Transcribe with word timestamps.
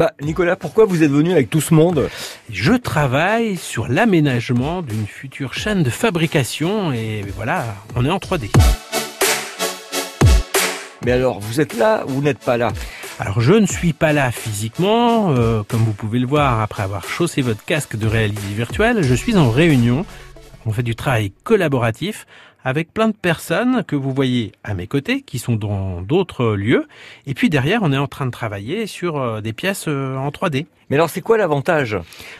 Bah, 0.00 0.14
Nicolas, 0.22 0.56
pourquoi 0.56 0.86
vous 0.86 1.02
êtes 1.02 1.10
venu 1.10 1.32
avec 1.32 1.50
tout 1.50 1.60
ce 1.60 1.74
monde? 1.74 2.08
Je 2.48 2.72
travaille 2.72 3.58
sur 3.58 3.86
l'aménagement 3.86 4.80
d'une 4.80 5.06
future 5.06 5.52
chaîne 5.52 5.82
de 5.82 5.90
fabrication 5.90 6.90
et 6.90 7.22
voilà, 7.36 7.66
on 7.94 8.06
est 8.06 8.10
en 8.10 8.16
3D. 8.16 8.50
Mais 11.04 11.12
alors, 11.12 11.38
vous 11.40 11.60
êtes 11.60 11.76
là 11.76 12.04
ou 12.06 12.12
vous 12.12 12.22
n'êtes 12.22 12.38
pas 12.38 12.56
là? 12.56 12.72
Alors 13.18 13.42
je 13.42 13.52
ne 13.52 13.66
suis 13.66 13.92
pas 13.92 14.14
là 14.14 14.30
physiquement, 14.30 15.32
euh, 15.32 15.62
comme 15.68 15.80
vous 15.80 15.92
pouvez 15.92 16.18
le 16.18 16.26
voir 16.26 16.62
après 16.62 16.82
avoir 16.82 17.04
chaussé 17.04 17.42
votre 17.42 17.62
casque 17.62 17.96
de 17.96 18.06
réalité 18.06 18.40
virtuelle, 18.56 19.02
je 19.02 19.14
suis 19.14 19.36
en 19.36 19.50
réunion. 19.50 20.06
On 20.64 20.72
fait 20.72 20.82
du 20.82 20.96
travail 20.96 21.30
collaboratif 21.44 22.26
avec 22.64 22.92
plein 22.92 23.08
de 23.08 23.16
personnes 23.16 23.84
que 23.84 23.96
vous 23.96 24.12
voyez 24.12 24.52
à 24.64 24.74
mes 24.74 24.86
côtés, 24.86 25.22
qui 25.22 25.38
sont 25.38 25.56
dans 25.56 26.02
d'autres 26.02 26.54
lieux. 26.54 26.86
Et 27.26 27.34
puis 27.34 27.50
derrière, 27.50 27.80
on 27.82 27.92
est 27.92 27.98
en 27.98 28.08
train 28.08 28.26
de 28.26 28.30
travailler 28.30 28.86
sur 28.86 29.16
euh, 29.16 29.40
des 29.40 29.52
pièces 29.52 29.86
euh, 29.88 30.16
en 30.16 30.30
3D. 30.30 30.66
Mais 30.90 30.96
alors, 30.96 31.08
c'est 31.08 31.20
quoi 31.20 31.38
l'avantage? 31.38 31.96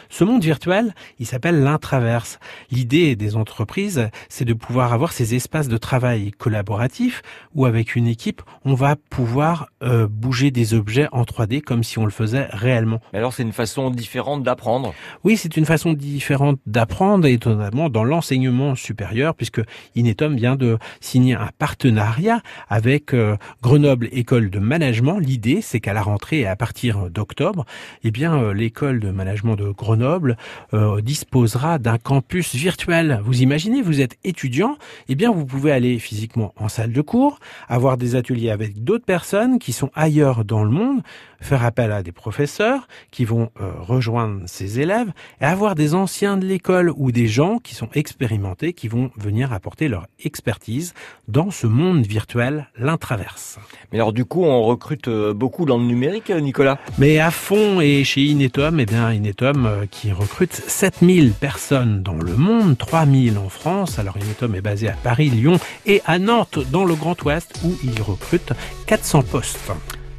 Ce 0.09 0.25
monde 0.25 0.43
virtuel, 0.43 0.93
il 1.19 1.25
s'appelle 1.25 1.63
l'intraverse. 1.63 2.37
L'idée 2.69 3.15
des 3.15 3.37
entreprises, 3.37 4.09
c'est 4.27 4.43
de 4.43 4.53
pouvoir 4.53 4.91
avoir 4.91 5.13
ces 5.13 5.35
espaces 5.35 5.69
de 5.69 5.77
travail 5.77 6.31
collaboratifs 6.31 7.21
où, 7.55 7.65
avec 7.65 7.95
une 7.95 8.07
équipe, 8.07 8.41
on 8.65 8.73
va 8.73 8.97
pouvoir 8.97 9.69
euh, 9.83 10.05
bouger 10.05 10.51
des 10.51 10.73
objets 10.73 11.07
en 11.13 11.23
3D 11.23 11.61
comme 11.61 11.81
si 11.81 11.97
on 11.97 12.03
le 12.03 12.11
faisait 12.11 12.47
réellement. 12.51 12.99
Mais 13.13 13.19
alors, 13.19 13.31
c'est 13.31 13.43
une 13.43 13.53
façon 13.53 13.89
différente 13.89 14.43
d'apprendre? 14.43 14.93
Oui, 15.23 15.37
c'est 15.37 15.55
une 15.55 15.65
façon 15.65 15.93
différente 15.93 16.59
d'apprendre, 16.65 17.27
et 17.27 17.39
notamment 17.45 17.87
dans 17.87 18.03
l'enseignement 18.03 18.75
supérieur, 18.75 19.33
puisque 19.33 19.61
Inetum 20.11 20.35
vient 20.35 20.55
de 20.55 20.77
signer 20.99 21.35
un 21.35 21.49
partenariat 21.57 22.41
avec 22.69 23.13
euh, 23.13 23.37
Grenoble 23.61 24.09
École 24.11 24.49
de 24.49 24.59
Management. 24.59 25.19
L'idée, 25.19 25.61
c'est 25.61 25.79
qu'à 25.79 25.93
la 25.93 26.01
rentrée, 26.01 26.45
à 26.45 26.55
partir 26.55 27.09
d'octobre, 27.09 27.65
eh 28.03 28.11
bien, 28.11 28.35
euh, 28.35 28.53
l'école 28.53 28.99
de 28.99 29.09
management 29.09 29.55
de 29.55 29.69
Grenoble 29.69 30.37
euh, 30.73 31.01
disposera 31.01 31.79
d'un 31.79 31.97
campus 31.97 32.55
virtuel. 32.55 33.21
Vous 33.23 33.41
imaginez, 33.41 33.81
vous 33.81 34.01
êtes 34.01 34.17
étudiant, 34.23 34.77
eh 35.07 35.15
bien 35.15 35.31
vous 35.31 35.45
pouvez 35.45 35.71
aller 35.71 35.97
physiquement 35.99 36.53
en 36.57 36.67
salle 36.67 36.91
de 36.91 37.01
cours, 37.01 37.39
avoir 37.69 37.97
des 37.97 38.15
ateliers 38.15 38.49
avec 38.49 38.83
d'autres 38.83 39.05
personnes 39.05 39.59
qui 39.59 39.71
sont 39.71 39.91
ailleurs 39.95 40.43
dans 40.43 40.63
le 40.63 40.71
monde, 40.71 41.01
faire 41.39 41.65
appel 41.65 41.91
à 41.91 42.03
des 42.03 42.11
professeurs 42.11 42.87
qui 43.09 43.25
vont 43.25 43.49
euh, 43.59 43.71
rejoindre 43.79 44.41
ces 44.45 44.79
élèves 44.79 45.11
et 45.41 45.45
avoir 45.45 45.75
des 45.75 45.93
anciens 45.93 46.37
de 46.37 46.45
l'école 46.45 46.91
ou 46.95 47.11
des 47.11 47.27
gens 47.27 47.57
qui 47.57 47.75
sont 47.75 47.89
expérimentés 47.93 48.73
qui 48.73 48.87
vont 48.87 49.11
venir 49.17 49.51
apporter 49.51 49.87
leur 49.87 50.00
expertise 50.23 50.93
dans 51.27 51.51
ce 51.51 51.67
monde 51.67 52.05
virtuel, 52.05 52.67
l'intraverse. 52.77 53.59
Mais 53.91 53.99
alors 53.99 54.13
du 54.13 54.25
coup, 54.25 54.43
on 54.43 54.63
recrute 54.63 55.09
beaucoup 55.09 55.65
dans 55.65 55.77
le 55.77 55.85
numérique, 55.85 56.29
Nicolas? 56.29 56.79
Mais 56.97 57.19
à 57.19 57.31
fond 57.31 57.81
et 57.81 58.03
chez 58.03 58.21
Inetom, 58.21 58.79
eh 58.79 58.85
bien 58.85 59.11
Inetom 59.11 59.65
euh, 59.65 59.85
qui 59.89 60.11
recrute 60.11 60.53
7000 60.53 61.31
personnes 61.31 62.03
dans 62.03 62.15
le 62.15 62.35
monde, 62.35 62.77
3000 62.77 63.37
en 63.37 63.49
France. 63.49 63.99
Alors 63.99 64.17
Inetom 64.17 64.55
est 64.55 64.61
basé 64.61 64.87
à 64.87 64.93
Paris, 64.93 65.29
Lyon 65.29 65.59
et 65.85 66.01
à 66.05 66.19
Nantes 66.19 66.59
dans 66.71 66.85
le 66.85 66.95
Grand 66.95 67.21
Ouest 67.23 67.59
où 67.63 67.75
il 67.83 68.01
recrute 68.01 68.53
400 68.87 69.23
postes. 69.23 69.71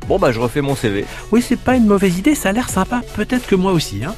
Bon 0.08 0.18
bah 0.18 0.32
je 0.32 0.40
refais 0.40 0.60
mon 0.60 0.74
CV. 0.74 1.04
Oui, 1.30 1.42
c'est 1.42 1.58
pas 1.58 1.76
une 1.76 1.86
mauvaise 1.86 2.18
idée, 2.18 2.34
ça 2.34 2.48
a 2.48 2.52
l'air 2.52 2.68
sympa. 2.68 3.02
Peut-être 3.14 3.46
que 3.46 3.54
moi 3.54 3.72
aussi. 3.72 4.04
Hein. 4.04 4.14